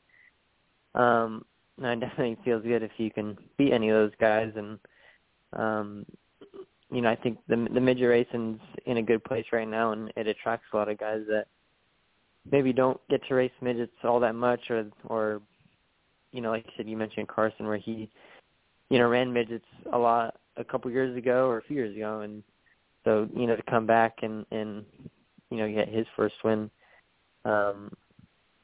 um, 0.95 1.45
it 1.77 1.99
definitely 1.99 2.37
feels 2.45 2.63
good 2.63 2.83
if 2.83 2.91
you 2.97 3.11
can 3.11 3.37
beat 3.57 3.73
any 3.73 3.89
of 3.89 3.95
those 3.95 4.17
guys 4.19 4.51
and 4.55 4.79
um, 5.53 6.05
you 6.91 7.01
know, 7.01 7.09
I 7.09 7.15
think 7.15 7.39
the 7.47 7.67
the 7.73 7.79
midget 7.79 8.09
racing's 8.09 8.59
in 8.85 8.97
a 8.97 9.01
good 9.01 9.23
place 9.23 9.45
right 9.53 9.67
now, 9.67 9.93
and 9.93 10.11
it 10.17 10.27
attracts 10.27 10.67
a 10.73 10.77
lot 10.77 10.89
of 10.89 10.97
guys 10.97 11.21
that 11.29 11.45
maybe 12.51 12.73
don't 12.73 12.99
get 13.09 13.25
to 13.27 13.35
race 13.35 13.51
midgets 13.61 13.93
all 14.03 14.19
that 14.19 14.35
much, 14.35 14.69
or 14.69 14.85
or 15.05 15.41
you 16.31 16.41
know, 16.41 16.51
like 16.51 16.65
you 16.65 16.71
said, 16.75 16.89
you 16.89 16.97
mentioned 16.97 17.29
Carson, 17.29 17.65
where 17.65 17.77
he, 17.77 18.09
you 18.89 18.99
know, 18.99 19.07
ran 19.07 19.31
midgets 19.31 19.65
a 19.93 19.97
lot 19.97 20.35
a 20.57 20.63
couple 20.63 20.91
years 20.91 21.15
ago 21.15 21.47
or 21.47 21.59
a 21.59 21.63
few 21.63 21.77
years 21.77 21.95
ago, 21.95 22.21
and 22.21 22.43
so 23.03 23.27
you 23.35 23.47
know 23.47 23.55
to 23.55 23.63
come 23.63 23.85
back 23.85 24.19
and 24.21 24.45
and 24.51 24.85
you 25.49 25.57
know 25.57 25.71
get 25.71 25.89
his 25.89 26.05
first 26.15 26.35
win, 26.43 26.69
um, 27.45 27.91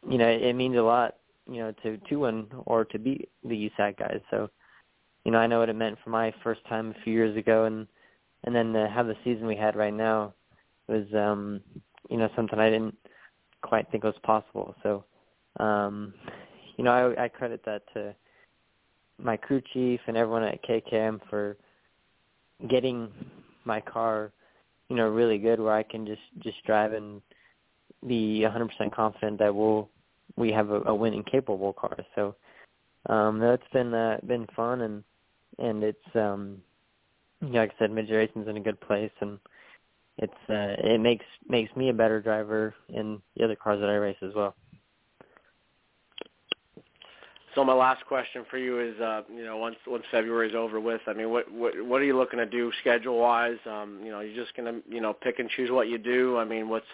you 0.09 0.17
know 0.17 0.27
it, 0.27 0.53
means 0.53 0.77
a 0.77 0.81
lot, 0.81 1.15
you 1.49 1.57
know 1.57 1.71
to 1.83 1.97
to 1.97 2.15
win 2.17 2.47
or 2.65 2.85
to 2.85 2.99
beat 2.99 3.29
the 3.43 3.69
USAC 3.69 3.97
guys. 3.97 4.19
So 4.29 4.49
you 5.25 5.31
know 5.31 5.39
I 5.39 5.47
know 5.47 5.59
what 5.59 5.69
it 5.69 5.75
meant 5.75 5.97
for 6.03 6.09
my 6.09 6.33
first 6.43 6.61
time 6.67 6.91
a 6.91 7.03
few 7.03 7.13
years 7.13 7.35
ago, 7.37 7.65
and 7.65 7.87
and 8.43 8.55
then 8.55 8.73
to 8.73 8.87
have 8.87 9.07
the 9.07 9.15
season 9.23 9.47
we 9.47 9.55
had 9.55 9.75
right 9.75 9.93
now 9.93 10.33
was 10.87 11.05
um, 11.13 11.61
you 12.09 12.17
know 12.17 12.29
something 12.35 12.59
I 12.59 12.69
didn't 12.69 12.97
quite 13.61 13.89
think 13.91 14.03
was 14.03 14.15
possible. 14.23 14.75
So 14.83 15.03
um, 15.59 16.13
you 16.77 16.83
know 16.83 16.91
I, 16.91 17.25
I 17.25 17.27
credit 17.27 17.61
that 17.65 17.81
to 17.93 18.15
my 19.21 19.35
crew 19.35 19.61
chief 19.73 19.99
and 20.07 20.15
everyone 20.15 20.43
at 20.43 20.63
KKM 20.63 21.19
for 21.29 21.57
getting 22.69 23.09
my 23.67 23.81
car, 23.81 24.31
you 24.89 24.95
know, 24.95 25.07
really 25.09 25.37
good 25.37 25.59
where 25.59 25.73
I 25.73 25.83
can 25.83 26.07
just 26.07 26.21
just 26.39 26.63
drive 26.65 26.93
and 26.93 27.21
be 28.07 28.45
100% 28.45 28.91
confident 28.91 29.39
that 29.39 29.53
we'll 29.53 29.89
we 30.35 30.51
have 30.51 30.69
a, 30.69 30.81
a 30.83 30.95
winning 30.95 31.23
capable 31.23 31.73
car. 31.73 31.97
So 32.15 32.35
um 33.09 33.39
that's 33.39 33.67
been 33.73 33.93
uh, 33.93 34.17
been 34.25 34.47
fun 34.55 34.81
and 34.81 35.03
and 35.59 35.83
it's 35.83 36.15
um 36.15 36.61
you 37.41 37.49
know, 37.49 37.59
like 37.59 37.73
I 37.75 37.79
said, 37.79 37.91
midget 37.91 38.15
racing's 38.15 38.47
in 38.47 38.57
a 38.57 38.61
good 38.61 38.79
place 38.81 39.11
and 39.21 39.37
it's 40.17 40.33
uh 40.49 40.75
it 40.83 40.99
makes 40.99 41.25
makes 41.47 41.75
me 41.75 41.89
a 41.89 41.93
better 41.93 42.21
driver 42.21 42.73
in 42.89 43.21
the 43.35 43.43
other 43.43 43.55
cars 43.55 43.79
that 43.79 43.89
I 43.89 43.95
race 43.95 44.17
as 44.21 44.33
well. 44.35 44.55
So 47.57 47.63
my 47.63 47.73
last 47.73 48.05
question 48.05 48.45
for 48.51 48.59
you 48.59 48.79
is, 48.79 49.01
uh, 49.01 49.23
you 49.35 49.43
know, 49.43 49.57
once 49.57 49.77
once 49.87 50.03
February 50.11 50.47
is 50.47 50.53
over 50.53 50.79
with, 50.79 51.01
I 51.07 51.13
mean, 51.13 51.31
what 51.31 51.51
what 51.51 51.73
what 51.83 51.99
are 51.99 52.03
you 52.03 52.15
looking 52.15 52.37
to 52.37 52.45
do 52.45 52.71
schedule 52.81 53.17
wise? 53.17 53.57
Um, 53.65 53.99
you 54.03 54.11
know, 54.11 54.19
you're 54.19 54.35
just 54.35 54.55
gonna 54.55 54.79
you 54.87 55.01
know 55.01 55.11
pick 55.11 55.39
and 55.39 55.49
choose 55.49 55.71
what 55.71 55.87
you 55.87 55.97
do. 55.97 56.37
I 56.37 56.45
mean, 56.45 56.69
what's 56.69 56.85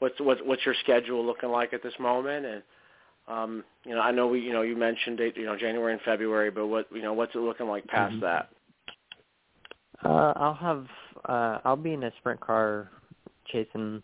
what's 0.00 0.20
what's 0.20 0.42
what's 0.44 0.66
your 0.66 0.74
schedule 0.82 1.24
looking 1.24 1.48
like 1.48 1.72
at 1.72 1.82
this 1.82 1.94
moment? 1.98 2.44
And 2.44 2.62
um, 3.26 3.64
you 3.86 3.94
know, 3.94 4.02
I 4.02 4.10
know 4.10 4.26
we 4.26 4.40
you 4.40 4.52
know 4.52 4.60
you 4.60 4.76
mentioned 4.76 5.18
it, 5.20 5.34
you 5.34 5.46
know 5.46 5.56
January 5.56 5.94
and 5.94 6.02
February, 6.02 6.50
but 6.50 6.66
what 6.66 6.88
you 6.92 7.00
know 7.00 7.14
what's 7.14 7.34
it 7.34 7.38
looking 7.38 7.68
like 7.68 7.86
past 7.86 8.12
mm-hmm. 8.12 8.20
that? 8.20 8.50
Uh, 10.04 10.34
I'll 10.36 10.52
have 10.52 10.86
uh, 11.26 11.58
I'll 11.64 11.76
be 11.76 11.94
in 11.94 12.02
a 12.02 12.12
sprint 12.18 12.40
car 12.40 12.90
chasing 13.50 14.02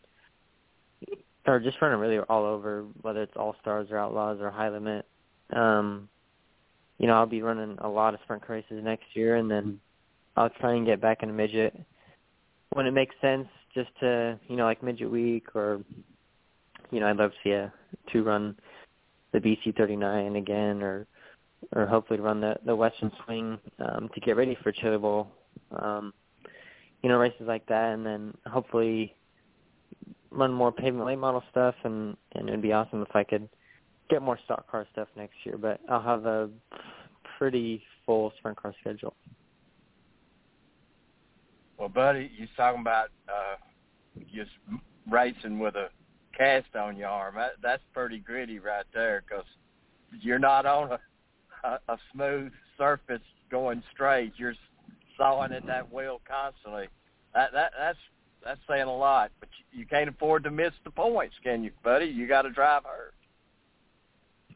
or 1.47 1.61
just 1.61 1.77
running 1.83 2.01
really 2.01 2.19
all 2.31 2.47
over, 2.47 2.87
whether 3.03 3.23
it's 3.23 3.37
all 3.37 3.57
stars 3.61 3.89
or 3.91 3.99
outlaws 3.99 4.39
or 4.41 4.51
high 4.51 4.71
limit 4.71 5.05
um, 5.53 6.09
you 6.99 7.07
know, 7.07 7.15
I'll 7.15 7.27
be 7.27 7.43
running 7.43 7.77
a 7.81 7.89
lot 7.89 8.15
of 8.15 8.21
sprint 8.25 8.43
races 8.49 8.83
next 8.83 9.07
year, 9.15 9.37
and 9.37 9.51
then 9.51 9.81
I'll 10.37 10.51
try 10.51 10.75
and 10.75 10.87
get 10.87 11.01
back 11.01 11.23
in 11.23 11.31
a 11.31 11.33
midget 11.33 11.75
when 12.71 12.87
it 12.87 12.93
makes 12.93 13.15
sense, 13.21 13.49
just 13.75 13.91
to 14.01 14.39
you 14.49 14.57
know, 14.57 14.65
like 14.65 14.83
midget 14.83 15.11
week, 15.11 15.55
or 15.55 15.81
you 16.91 17.01
know, 17.01 17.09
I'd 17.09 17.17
love 17.17 17.31
to 17.31 17.37
see 17.45 17.51
a 17.51 17.73
to 18.13 18.23
run 18.23 18.57
the 19.33 19.39
BC 19.39 19.77
39 19.77 20.37
again, 20.37 20.83
or 20.83 21.07
or 21.75 21.87
hopefully 21.87 22.21
run 22.21 22.41
the 22.41 22.57
the 22.65 22.75
Western 22.75 23.13
Swing 23.25 23.59
um, 23.79 24.11
to 24.15 24.21
get 24.21 24.37
ready 24.37 24.57
for 24.63 24.73
Chili 24.73 24.99
Bowl. 24.99 25.29
Um, 25.73 26.13
you 27.03 27.09
know, 27.09 27.17
races 27.19 27.47
like 27.47 27.67
that, 27.67 27.95
and 27.95 28.05
then 28.05 28.35
hopefully 28.47 29.15
run 30.31 30.53
more 30.53 30.73
pavement 30.73 31.07
late 31.07 31.19
model 31.19 31.43
stuff, 31.51 31.75
and 31.85 32.17
and 32.33 32.49
it'd 32.49 32.63
be 32.63 32.73
awesome 32.73 33.03
if 33.03 33.15
I 33.15 33.25
could 33.25 33.49
get 34.09 34.23
more 34.23 34.39
stock 34.45 34.71
car 34.71 34.87
stuff 34.93 35.09
next 35.17 35.35
year, 35.45 35.57
but 35.59 35.81
I'll 35.89 36.03
have 36.03 36.27
a 36.27 36.51
pretty 37.39 37.83
full 38.05 38.33
sprint 38.39 38.61
car 38.61 38.75
schedule. 38.81 39.15
Well, 41.79 41.89
buddy, 41.89 42.31
you're 42.37 42.49
talking 42.57 42.81
about 42.81 43.11
uh, 43.29 43.57
just 44.35 44.51
racing 45.09 45.59
with 45.59 45.77
a 45.77 45.89
cast 46.37 46.75
on 46.75 46.97
your 46.97 47.09
arm. 47.09 47.35
That, 47.37 47.53
that's 47.63 47.83
pretty 47.93 48.19
gritty 48.19 48.59
right 48.59 48.85
there 48.93 49.23
because 49.29 49.45
you're 50.21 50.39
not 50.39 50.67
on 50.67 50.93
a, 50.93 50.99
a, 51.65 51.79
a 51.89 51.99
smooth 52.13 52.53
surface 52.77 53.23
going 53.51 53.83
straight. 53.93 54.33
You're 54.37 54.55
sawing 55.17 55.53
at 55.53 55.67
that 55.67 55.93
wheel 55.93 56.21
constantly. 56.29 56.89
That 57.35 57.53
that 57.53 57.73
that's 57.79 57.99
that's 58.45 58.61
saying 58.69 58.89
a 58.89 58.97
lot. 58.97 59.31
But 59.41 59.49
you, 59.59 59.81
you 59.81 59.87
can't 59.87 60.09
afford 60.09 60.45
to 60.45 60.51
miss 60.51 60.73
the 60.85 60.91
points, 60.91 61.35
can 61.43 61.63
you, 61.63 61.71
buddy? 61.85 62.07
You 62.07 62.27
got 62.27 62.43
to 62.43 62.51
drive 62.51 62.85
hard. 62.85 63.13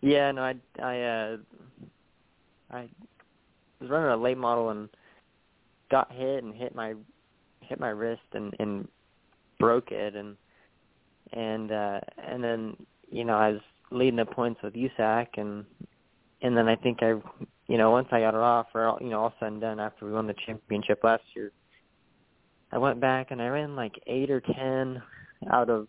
Yeah, 0.02 0.32
no, 0.32 0.42
I 0.42 0.54
I 0.82 1.00
uh 1.00 1.36
I 2.72 2.88
was 3.80 3.88
running 3.88 4.10
a 4.10 4.16
late 4.16 4.36
model 4.36 4.70
and 4.70 4.88
got 5.90 6.10
hit 6.12 6.42
and 6.42 6.54
hit 6.54 6.74
my 6.74 6.94
hit 7.60 7.78
my 7.78 7.90
wrist 7.90 8.22
and 8.32 8.54
and 8.58 8.88
broke 9.60 9.92
it 9.92 10.16
and 10.16 10.36
and 11.32 11.70
uh 11.70 12.00
and 12.18 12.42
then 12.42 12.76
you 13.10 13.24
know 13.24 13.34
I 13.34 13.50
was 13.50 13.60
leading 13.92 14.16
the 14.16 14.24
points 14.24 14.60
with 14.62 14.74
USAC 14.74 15.28
and 15.36 15.64
and 16.42 16.56
then 16.56 16.68
I 16.68 16.74
think 16.74 16.98
I 17.02 17.14
you 17.68 17.78
know 17.78 17.92
once 17.92 18.08
I 18.10 18.20
got 18.20 18.34
it 18.34 18.40
off 18.40 18.66
or 18.74 18.86
all, 18.86 18.98
you 19.00 19.10
know 19.10 19.20
all 19.20 19.34
said 19.38 19.52
and 19.52 19.60
done 19.60 19.78
after 19.78 20.04
we 20.04 20.12
won 20.12 20.26
the 20.26 20.34
championship 20.46 21.04
last 21.04 21.22
year 21.36 21.52
I 22.72 22.78
went 22.78 23.00
back 23.00 23.30
and 23.30 23.40
I 23.40 23.46
ran 23.46 23.76
like 23.76 23.94
8 24.06 24.30
or 24.30 24.40
10 24.40 25.00
out 25.52 25.70
of 25.70 25.86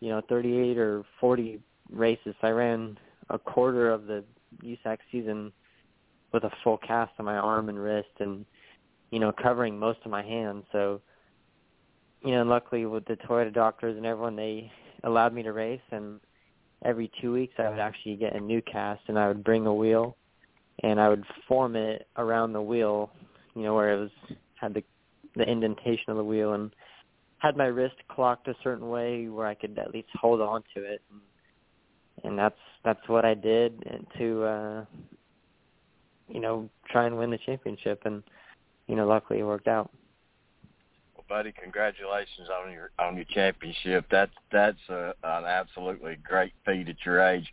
you 0.00 0.08
know 0.08 0.20
38 0.28 0.78
or 0.78 1.04
40 1.20 1.60
races. 1.90 2.34
I 2.42 2.50
ran 2.50 2.98
a 3.30 3.38
quarter 3.38 3.90
of 3.90 4.06
the 4.06 4.24
USAC 4.62 4.98
season 5.12 5.52
with 6.32 6.44
a 6.44 6.50
full 6.62 6.78
cast 6.78 7.12
on 7.18 7.26
my 7.26 7.36
arm 7.36 7.68
and 7.68 7.78
wrist 7.78 8.08
and 8.20 8.44
you 9.10 9.18
know 9.18 9.32
covering 9.32 9.78
most 9.78 9.98
of 10.04 10.10
my 10.10 10.22
hand 10.22 10.62
so 10.72 11.00
you 12.22 12.32
know 12.32 12.42
luckily 12.42 12.84
with 12.86 13.04
the 13.06 13.16
Toyota 13.16 13.52
doctors 13.52 13.96
and 13.96 14.06
everyone 14.06 14.36
they 14.36 14.70
allowed 15.04 15.32
me 15.32 15.42
to 15.42 15.52
race. 15.52 15.80
And 15.90 16.20
every 16.84 17.10
2 17.20 17.32
weeks 17.32 17.54
I 17.58 17.68
would 17.68 17.78
actually 17.78 18.16
get 18.16 18.34
a 18.34 18.40
new 18.40 18.62
cast 18.62 19.02
and 19.08 19.18
I 19.18 19.28
would 19.28 19.44
bring 19.44 19.66
a 19.66 19.74
wheel 19.74 20.16
and 20.82 21.00
I 21.00 21.08
would 21.08 21.24
form 21.46 21.76
it 21.76 22.06
around 22.16 22.52
the 22.52 22.62
wheel 22.62 23.10
you 23.54 23.62
know 23.62 23.74
where 23.74 23.92
it 23.94 24.00
was 24.00 24.10
had 24.54 24.74
the 24.74 24.84
the 25.36 25.48
indentation 25.48 26.08
of 26.08 26.16
the 26.16 26.24
wheel 26.24 26.54
and 26.54 26.70
had 27.38 27.56
my 27.56 27.66
wrist 27.66 27.94
clocked 28.08 28.48
a 28.48 28.54
certain 28.62 28.88
way 28.88 29.28
where 29.28 29.46
I 29.46 29.54
could 29.54 29.78
at 29.78 29.92
least 29.92 30.08
hold 30.14 30.40
on 30.40 30.62
to 30.74 30.82
it. 30.82 31.00
And 31.10 31.20
and 32.24 32.38
that's 32.38 32.58
that's 32.84 33.08
what 33.08 33.24
I 33.24 33.34
did 33.34 34.06
to 34.18 34.44
uh 34.44 34.84
you 36.28 36.40
know 36.40 36.68
try 36.90 37.06
and 37.06 37.18
win 37.18 37.30
the 37.30 37.38
championship. 37.38 38.02
And 38.04 38.22
you 38.86 38.96
know 38.96 39.06
luckily 39.06 39.40
it 39.40 39.44
worked 39.44 39.68
out. 39.68 39.90
Well 41.14 41.24
buddy 41.28 41.52
congratulations 41.52 42.48
on 42.48 42.72
your 42.72 42.90
on 42.98 43.16
your 43.16 43.26
championship. 43.26 44.06
That 44.10 44.30
that's 44.52 44.78
a, 44.88 45.14
an 45.22 45.44
absolutely 45.44 46.16
great 46.22 46.52
feat 46.64 46.88
at 46.88 46.96
your 47.04 47.20
age. 47.20 47.46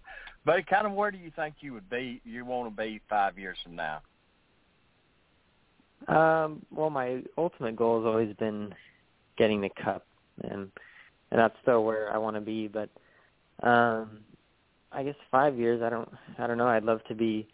Buddy 0.46 0.64
kind 0.64 0.86
of 0.86 0.94
where 0.94 1.12
do 1.12 1.18
you 1.18 1.32
think 1.36 1.56
you 1.62 1.74
would 1.74 1.90
be 1.90 2.22
you 2.24 2.46
want 2.46 2.70
to 2.70 2.84
be 2.84 3.02
five 3.10 3.38
years 3.38 3.58
from 3.64 3.76
now? 3.76 4.02
Um 6.08 6.66
well 6.72 6.90
my 6.90 7.22
ultimate 7.38 7.76
goal 7.76 8.00
has 8.00 8.08
always 8.08 8.36
been 8.36 8.74
getting 9.38 9.62
the 9.62 9.70
cup. 9.84 10.06
And 10.44 10.72
and 11.32 11.40
that's 11.40 11.56
still 11.62 11.84
where 11.84 12.14
I 12.14 12.18
want 12.18 12.36
to 12.36 12.42
be 12.42 12.68
but 12.68 12.90
um 13.64 14.20
I 14.96 15.04
guess 15.04 15.16
five 15.30 15.58
years. 15.58 15.82
I 15.82 15.90
don't 15.90 16.10
I 16.38 16.48
don't 16.48 16.58
know. 16.58 16.68
I'd 16.68 16.84
love 16.84 17.04
to 17.10 17.16
be, 17.16 17.48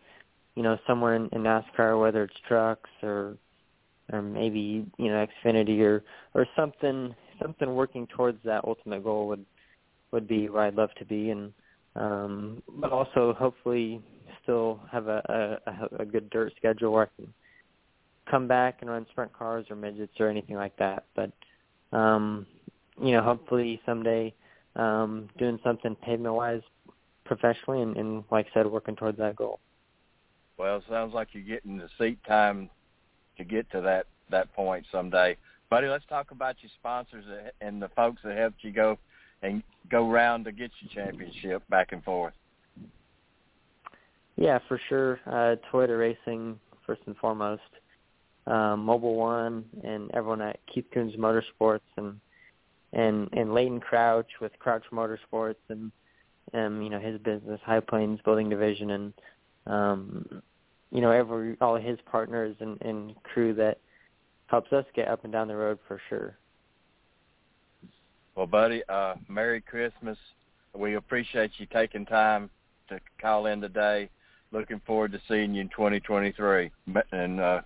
you 0.55 0.63
know, 0.63 0.77
somewhere 0.85 1.15
in, 1.15 1.27
in 1.31 1.43
NASCAR, 1.43 1.99
whether 1.99 2.23
it's 2.23 2.35
trucks 2.47 2.89
or 3.01 3.37
or 4.11 4.21
maybe 4.21 4.85
you 4.97 5.09
know 5.09 5.25
Xfinity 5.45 5.79
or 5.81 6.03
or 6.33 6.45
something 6.55 7.15
something 7.41 7.73
working 7.73 8.07
towards 8.07 8.37
that 8.45 8.63
ultimate 8.65 9.03
goal 9.03 9.27
would 9.27 9.45
would 10.11 10.27
be 10.27 10.49
where 10.49 10.63
I'd 10.63 10.75
love 10.75 10.93
to 10.99 11.05
be, 11.05 11.31
and 11.31 11.51
um, 11.95 12.61
but 12.77 12.91
also 12.91 13.33
hopefully 13.37 14.01
still 14.43 14.79
have 14.91 15.07
a, 15.07 15.59
a 15.67 16.01
a 16.01 16.05
good 16.05 16.29
dirt 16.29 16.53
schedule 16.57 16.91
where 16.93 17.03
I 17.03 17.21
can 17.21 17.33
come 18.29 18.47
back 18.47 18.77
and 18.81 18.89
run 18.89 19.05
sprint 19.11 19.33
cars 19.33 19.65
or 19.69 19.75
midgets 19.75 20.13
or 20.19 20.29
anything 20.29 20.55
like 20.55 20.75
that. 20.77 21.05
But 21.15 21.31
um, 21.91 22.45
you 23.01 23.11
know, 23.11 23.21
hopefully 23.21 23.81
someday 23.85 24.33
um, 24.75 25.29
doing 25.37 25.59
something 25.63 25.95
pavement 25.95 26.35
wise 26.35 26.61
professionally 27.31 27.81
and, 27.81 27.95
and 27.95 28.23
like 28.29 28.47
I 28.51 28.59
said, 28.59 28.67
working 28.67 28.97
towards 28.97 29.17
that 29.19 29.37
goal. 29.37 29.61
Well, 30.57 30.77
it 30.77 30.83
sounds 30.89 31.13
like 31.13 31.29
you're 31.31 31.43
getting 31.43 31.77
the 31.77 31.87
seat 31.97 32.19
time 32.27 32.69
to 33.37 33.45
get 33.45 33.71
to 33.71 33.79
that 33.81 34.07
that 34.31 34.53
point 34.53 34.85
someday, 34.91 35.37
buddy. 35.69 35.87
Let's 35.87 36.05
talk 36.09 36.31
about 36.31 36.55
your 36.61 36.69
sponsors 36.77 37.23
and 37.61 37.81
the 37.81 37.87
folks 37.95 38.21
that 38.25 38.37
helped 38.37 38.63
you 38.63 38.71
go 38.71 38.97
and 39.43 39.63
go 39.89 40.09
round 40.09 40.43
to 40.45 40.51
get 40.51 40.71
your 40.81 41.05
championship 41.05 41.63
back 41.69 41.93
and 41.93 42.03
forth. 42.03 42.33
Yeah, 44.35 44.59
for 44.67 44.79
sure. 44.89 45.19
Uh, 45.25 45.55
Toyota 45.71 45.97
Racing 45.97 46.59
first 46.85 47.01
and 47.05 47.15
foremost, 47.15 47.61
um, 48.45 48.85
Mobil 48.85 49.15
One, 49.15 49.63
and 49.85 50.11
everyone 50.13 50.41
at 50.41 50.59
Keith 50.67 50.85
Kunz 50.93 51.17
Motorsports, 51.17 51.79
and 51.95 52.19
and 52.91 53.29
and 53.31 53.53
Leighton 53.53 53.79
Crouch 53.79 54.29
with 54.41 54.51
Crouch 54.59 54.83
Motorsports, 54.91 55.55
and 55.69 55.93
um, 56.53 56.81
you 56.81 56.89
know, 56.89 56.99
his 56.99 57.19
business, 57.19 57.59
High 57.65 57.79
Plains 57.79 58.19
Building 58.23 58.49
Division, 58.49 58.91
and 58.91 59.13
um, 59.67 60.41
you 60.91 61.01
know 61.01 61.11
every 61.11 61.57
all 61.61 61.75
his 61.75 61.97
partners 62.09 62.55
and, 62.59 62.81
and 62.81 63.15
crew 63.23 63.53
that 63.55 63.79
helps 64.47 64.71
us 64.73 64.85
get 64.95 65.07
up 65.07 65.23
and 65.23 65.31
down 65.31 65.47
the 65.47 65.55
road 65.55 65.79
for 65.87 66.01
sure. 66.09 66.37
Well, 68.35 68.47
buddy, 68.47 68.83
uh, 68.89 69.15
Merry 69.27 69.61
Christmas. 69.61 70.17
We 70.73 70.95
appreciate 70.95 71.51
you 71.57 71.65
taking 71.65 72.05
time 72.05 72.49
to 72.89 72.99
call 73.19 73.47
in 73.47 73.59
today. 73.59 74.09
Looking 74.51 74.81
forward 74.85 75.11
to 75.13 75.21
seeing 75.27 75.53
you 75.53 75.61
in 75.61 75.69
2023, 75.69 76.71
and 77.11 77.39
uh, 77.39 77.61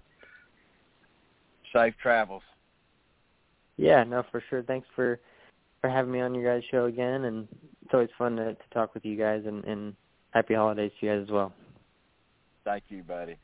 safe 1.74 1.94
travels. 2.02 2.44
Yeah, 3.78 4.04
no, 4.04 4.24
for 4.32 4.44
sure. 4.50 4.64
Thanks 4.64 4.88
for 4.96 5.20
for 5.86 5.92
having 5.92 6.12
me 6.12 6.20
on 6.20 6.34
your 6.34 6.44
guys' 6.44 6.68
show 6.72 6.86
again, 6.86 7.26
and 7.26 7.48
it's 7.84 7.94
always 7.94 8.10
fun 8.18 8.36
to, 8.38 8.56
to 8.56 8.64
talk 8.74 8.96
with 8.96 9.06
you 9.06 9.16
guys. 9.16 9.44
And, 9.46 9.64
and 9.66 9.94
happy 10.32 10.56
holidays 10.56 10.92
to 11.00 11.06
you 11.06 11.12
guys 11.14 11.24
as 11.24 11.32
well. 11.32 11.54
Thank 12.64 12.86
you, 12.90 13.04
buddy. 13.04 13.38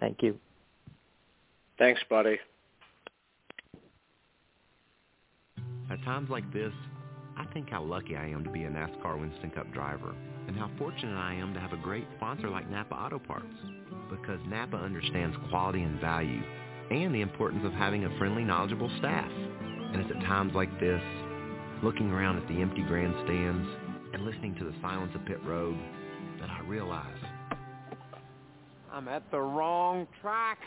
Thank 0.00 0.22
you. 0.22 0.38
Thanks, 1.78 2.00
buddy. 2.08 2.38
At 5.90 6.02
times 6.04 6.30
like 6.30 6.50
this, 6.54 6.72
I 7.36 7.44
think 7.52 7.68
how 7.68 7.82
lucky 7.82 8.16
I 8.16 8.28
am 8.28 8.42
to 8.44 8.50
be 8.50 8.64
a 8.64 8.70
NASCAR 8.70 9.20
Winston 9.20 9.50
Cup 9.50 9.70
driver 9.74 10.14
and 10.48 10.56
how 10.56 10.70
fortunate 10.78 11.18
I 11.18 11.34
am 11.34 11.52
to 11.52 11.60
have 11.60 11.74
a 11.74 11.76
great 11.76 12.06
sponsor 12.16 12.48
like 12.48 12.70
Napa 12.70 12.94
Auto 12.94 13.18
Parts 13.18 13.54
because 14.08 14.40
Napa 14.48 14.78
understands 14.78 15.36
quality 15.50 15.82
and 15.82 16.00
value 16.00 16.42
and 16.90 17.14
the 17.14 17.20
importance 17.20 17.62
of 17.66 17.72
having 17.72 18.06
a 18.06 18.18
friendly, 18.18 18.42
knowledgeable 18.42 18.90
staff. 18.98 19.30
And 19.92 20.00
it's 20.00 20.10
at 20.10 20.20
times 20.22 20.52
like 20.54 20.80
this, 20.80 21.02
looking 21.82 22.10
around 22.10 22.38
at 22.38 22.48
the 22.48 22.60
empty 22.60 22.82
grandstands 22.82 23.68
and 24.14 24.24
listening 24.24 24.54
to 24.56 24.64
the 24.64 24.74
silence 24.80 25.12
of 25.14 25.24
pit 25.26 25.38
road, 25.44 25.76
that 26.40 26.50
I 26.50 26.60
realize 26.66 27.18
I'm 28.92 29.08
at 29.08 29.30
the 29.30 29.40
wrong 29.40 30.06
track. 30.20 30.58